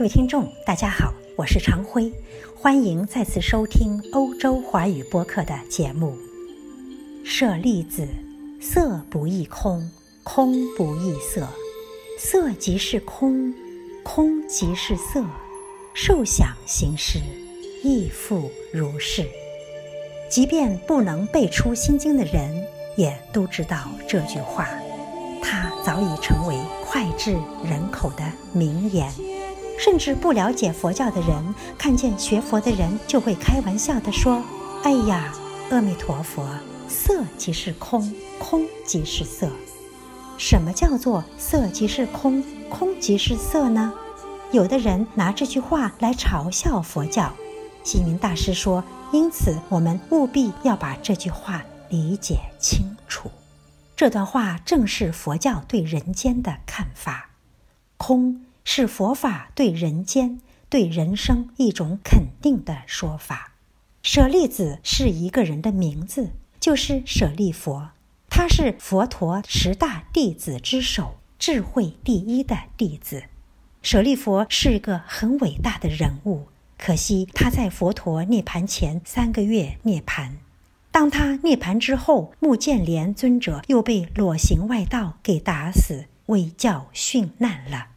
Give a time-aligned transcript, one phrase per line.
[0.00, 2.10] 各位听众，大家好，我是常辉，
[2.56, 6.16] 欢迎再次收听欧洲华语播客的节目。
[7.22, 8.08] 舍利子，
[8.62, 9.90] 色不异空，
[10.22, 11.46] 空不异色，
[12.18, 13.52] 色即是空，
[14.02, 15.22] 空即是色，
[15.92, 17.18] 受想行识，
[17.84, 19.28] 亦复如是。
[20.30, 24.66] 即便不能背出《心经》的人，也都知道这句话，
[25.42, 27.32] 它早已成为脍炙
[27.68, 29.12] 人口的名言。
[29.82, 34.42] 甚至不了解佛教的人，看见学佛的人，就会开玩笑地说
[34.84, 35.32] ：“哎呀，
[35.70, 36.46] 阿弥陀佛，
[36.86, 39.48] 色即是空，空即是色。
[40.36, 43.90] 什么叫做色即是空，空即是色呢？”
[44.52, 47.32] 有的人拿这句话来嘲笑佛教。
[47.82, 53.30] 星云大师说：“因此，我们务必要把这句话理解清楚。
[53.96, 57.30] 这段话正是佛教对人间的看法，
[57.96, 63.52] 空。”是佛法对人间、对人生一种肯定的说法。
[64.02, 67.90] 舍利子是一个人的名字，就是舍利佛。
[68.28, 73.24] 他是佛陀十大弟子之首，智慧第一的弟子。
[73.82, 76.46] 舍利佛是个很伟大的人物，
[76.78, 80.38] 可惜他在佛陀涅盘前三个月涅盘。
[80.90, 87.89] 当他涅盘之后，目犍连尊者又被裸行外道给打死，为教殉难了。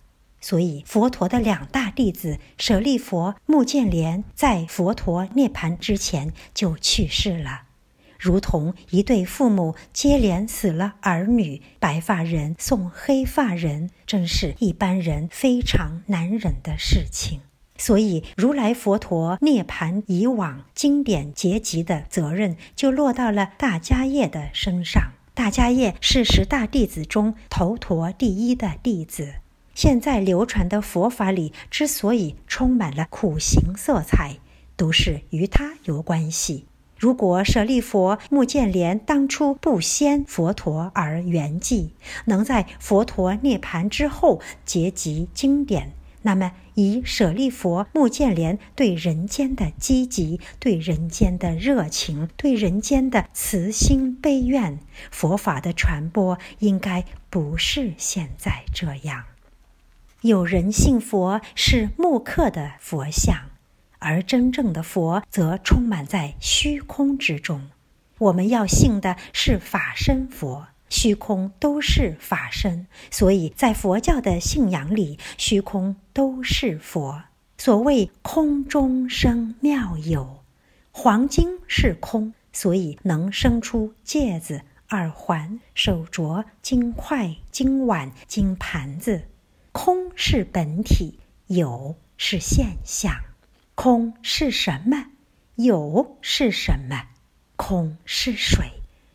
[0.43, 7.61] 所以，佛陀的两大弟子舍利佛、目犍连，在佛陀涅槃之前就去世了，
[8.19, 17.39] 如同一对父母接连死了儿女，白发人送黑发人，真是一般人非常难忍的事情。
[17.77, 25.13] 所以，如来佛陀涅槃以往，经典结集的责任就落到了大迦叶的身上。
[25.33, 29.35] 大迦叶是十大弟子中头陀第一的弟子。
[29.73, 34.37] 现在流传的佛法里之所以充满了苦行色彩，
[34.75, 36.65] 都是与他有关系。
[36.97, 41.89] 如果舍利佛、目犍连当初不先佛陀而圆寂，
[42.25, 54.79] 能在佛陀涅盘之后结集经典，那么以舍利佛、目犍连对人间的积极、对人间的热情、对人间的慈心悲愿，
[55.11, 59.25] 佛法的传播应该不是现在这样。
[60.23, 63.49] 有人信佛是木刻的佛像，
[63.99, 67.69] 而真正的佛则充满在虚空之中。
[68.19, 77.23] 我们要信的是法身佛，虚空都是法身，所以在佛教的信仰里，虚空都是佛。
[77.57, 80.41] 所谓空中生妙有，
[80.91, 84.61] 黄金是空，所以能生出戒指、
[84.91, 89.23] 耳环、手镯、金块、金碗、金盘子。
[89.73, 93.15] 空是本体，有是现象。
[93.73, 95.07] 空是什么？
[95.55, 97.07] 有是什么？
[97.55, 98.71] 空是水，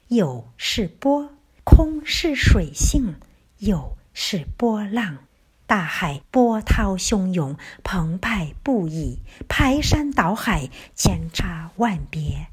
[0.08, 1.30] 有是波。
[1.62, 3.14] 空是水性，
[3.58, 5.18] 有是波浪。
[5.66, 12.48] 大海波涛汹涌，澎湃不已，排山倒海，千差万别，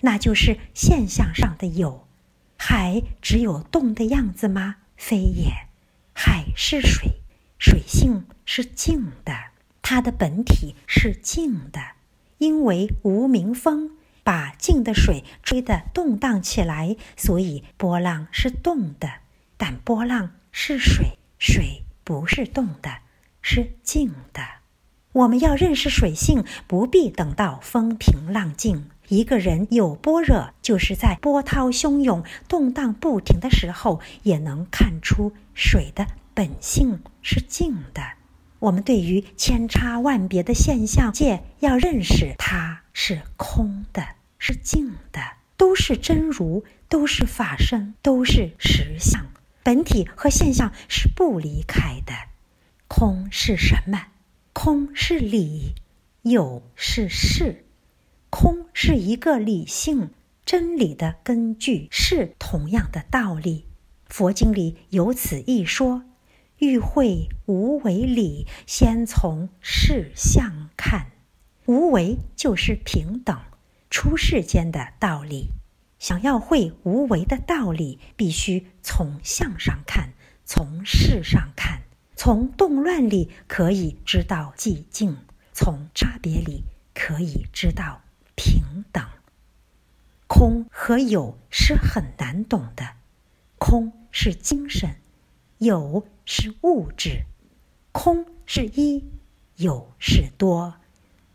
[0.00, 2.06] 那就是现象上的有。
[2.56, 4.76] 海只有动的样子吗？
[4.96, 5.50] 非也，
[6.12, 7.20] 海是水。
[7.58, 9.32] 水性是静的，
[9.82, 11.80] 它的本体是静的，
[12.38, 19.08] 因为无名风把静的水吹得动荡起来，所以波浪是动的。
[19.56, 22.98] 但波浪是水，水不是动的，
[23.42, 24.42] 是静的。
[25.12, 28.88] 我们要认识水性，不必等到风平浪静。
[29.08, 36.06] 一个人有般若，就是在波涛汹涌、动荡不停的时候，也能看出水的。
[36.38, 38.00] 本性是静的，
[38.60, 44.06] 我们对于千差万别的现象界要认识，它是空的，
[44.38, 45.20] 是静的，
[45.56, 49.26] 都是真如，都是法身，都是实相。
[49.64, 52.12] 本体和现象是不离开的。
[52.86, 54.00] 空是什么？
[54.52, 55.74] 空是理，
[56.22, 57.64] 有是事。
[58.30, 60.10] 空是一个理性
[60.46, 63.64] 真理的根据，是同样的道理。
[64.06, 66.04] 佛经里有此一说。
[66.58, 71.12] 欲会无为理，先从事相看。
[71.66, 73.38] 无为就是平等，
[73.90, 75.50] 出世间的道理。
[75.98, 80.12] 想要会无为的道理，必须从相上看，
[80.44, 81.82] 从事上看。
[82.16, 85.16] 从动乱里可以知道寂静，
[85.52, 88.00] 从差别里可以知道
[88.34, 89.04] 平等。
[90.26, 92.94] 空和有是很难懂的，
[93.58, 94.96] 空是精神。
[95.58, 97.24] 有是物质，
[97.90, 99.02] 空是一，
[99.56, 100.74] 有是多；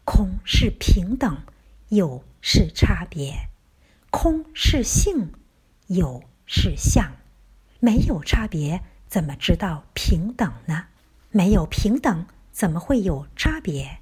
[0.05, 1.35] 空是平等，
[1.89, 3.33] 有是差别；
[4.11, 5.31] 空是性，
[5.87, 7.11] 有是相。
[7.79, 10.85] 没有差别，怎么知道平等呢？
[11.31, 13.97] 没有平等，怎么会有差别？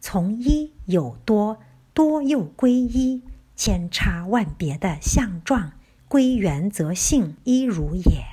[0.00, 1.60] 从一有多，
[1.94, 3.22] 多又归一，
[3.54, 5.74] 千差万别的相状，
[6.08, 8.02] 归原则性一如也。《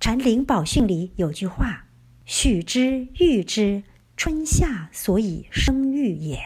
[0.00, 1.84] 禅灵宝训》里有句话
[2.24, 3.82] ：“许之育之，
[4.16, 6.38] 春夏所以生育也；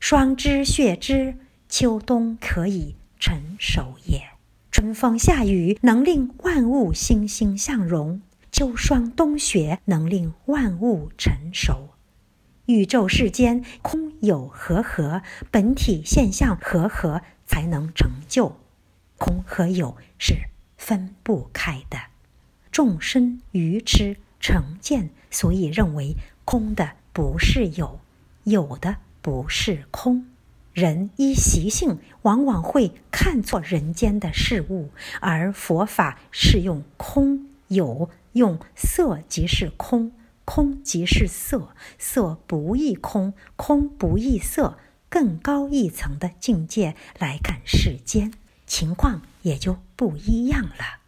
[0.00, 1.36] 霜之雪之，
[1.68, 4.22] 秋冬可以成熟也。”
[4.72, 11.90] 春风夏雨能令万物欣欣向荣，秋霜冬雪能令万物成熟。
[12.64, 18.58] 宇宙世间空有和合，本体现象和合才能成就。
[19.18, 20.34] 空和有是
[20.78, 21.98] 分不开的。
[22.74, 28.00] 众生愚痴成见，所以认为空的不是有，
[28.42, 30.26] 有的不是空。
[30.72, 34.90] 人依习性，往往会看错人间的事物，
[35.20, 40.10] 而佛法是用空有，用色即是空，
[40.44, 44.78] 空即是色，色不异空，空不异色，
[45.08, 48.32] 更高一层的境界来看世间，
[48.66, 51.03] 情况也就不一样了。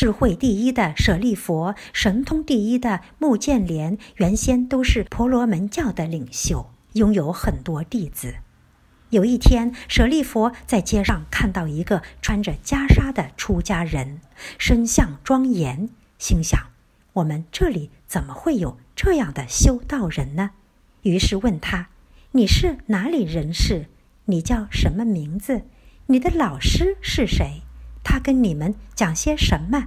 [0.00, 8.36] 智慧第一的舍利佛，神通第一的目犍连，原先都是婆罗门教的领袖，拥有很多弟子。
[9.10, 14.22] 有一天，舍利佛在街上看到一个穿着袈裟的出家人，
[14.56, 16.58] 身相庄严，心想：
[17.12, 20.52] 我们这里怎么会有这样的修道人呢？
[21.02, 21.88] 于是问他
[22.32, 23.90] ：“你是哪里人士？
[24.24, 25.66] 你叫什么名字？
[26.06, 27.60] 你的老师是谁？
[28.02, 29.86] 他跟你们讲些什么？”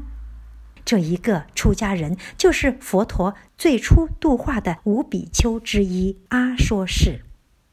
[0.86, 7.21] 这一个出家人就是佛陀最初度化的五比丘之一阿说示。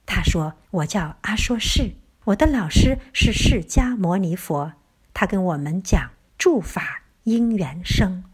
[0.06, 1.94] 他说：“我叫阿说示，
[2.24, 4.72] 我的老师是释迦牟尼佛。
[5.12, 8.24] 他跟我们讲诸法因缘生，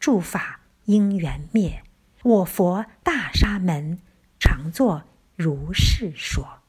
[0.00, 1.82] 诸法因缘灭。
[2.22, 3.98] 我佛大沙门
[4.40, 5.02] 常作
[5.36, 6.60] 如是说。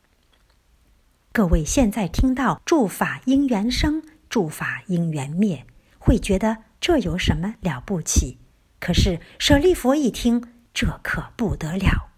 [1.32, 5.64] 各位现在听到诸法因缘生，诸法因缘灭，
[6.00, 8.40] 会觉得这有什么了不起？
[8.80, 10.44] 可是舍利佛一听，
[10.74, 12.10] 这可不得了。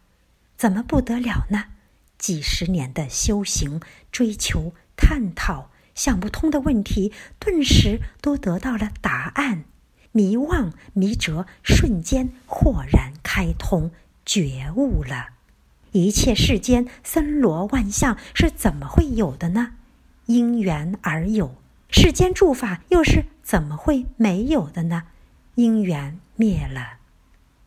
[0.56, 1.66] 怎么不得了呢？”
[2.18, 3.82] 几十年的修行、
[4.14, 9.66] 追求、探讨，想不通的问题，顿时都得到了答案。
[10.14, 13.92] 迷惘、迷折，瞬间豁然开通，
[14.26, 15.32] 觉悟了。
[15.92, 19.74] 一切世间森罗万象是怎么会有的呢？
[20.28, 21.56] 因缘而有。
[21.98, 25.04] 世间诸法又是怎么会没有的呢？
[25.56, 26.98] 因缘灭了。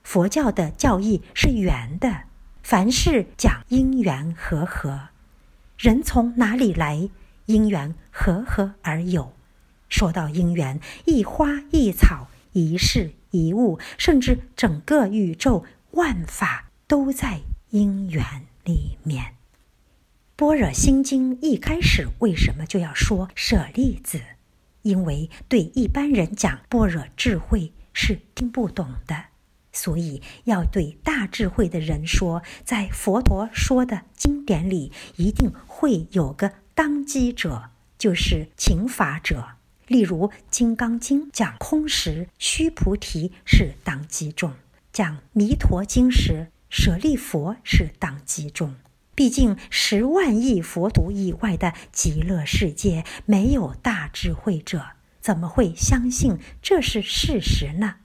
[0.03, 2.25] 佛教的教义是圆的。
[2.63, 5.09] 凡事讲因缘和合，
[5.79, 7.09] 人从哪里来？
[7.47, 9.33] 因缘和合而有。
[9.89, 17.41] 说到因缘，一花一草，一事一物，甚至整个宇宙万法，都在
[17.71, 18.23] 因缘
[18.65, 19.25] 里面。
[20.41, 24.21] 《般若心经》一开始为什么就要说舍利子？
[24.83, 29.17] 因为对一般人讲般若智慧是听不懂的。
[29.73, 39.45] 所以要对大智慧的人说，在佛陀说的经典里，一定会有个当机者，就是请法者。
[39.89, 44.53] 例如《金刚经》讲空时，须菩提是当机众；
[44.93, 48.77] 讲《弥陀经》时，舍利佛是当机众。
[49.19, 57.97] 毕竟十万亿佛土以外的极乐世界，没有大智慧者，怎么会相信这是事实呢？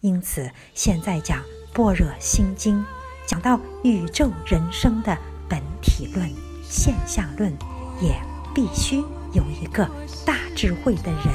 [0.00, 1.38] 因此，现在讲
[1.72, 2.80] 《般若心经》，
[3.28, 5.16] 讲到宇宙人生的
[5.48, 6.28] 本体论、
[6.64, 7.56] 现象论，
[8.02, 8.20] 也
[8.52, 8.96] 必须
[9.32, 9.88] 有一个
[10.26, 11.26] 大智慧的人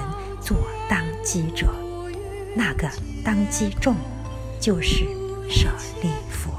[0.41, 0.57] 做
[0.89, 1.74] 当机者。
[2.53, 2.91] 那个
[3.24, 3.95] 当机众，
[4.60, 5.05] 就是
[5.50, 5.69] 舍
[6.03, 6.51] 利弗。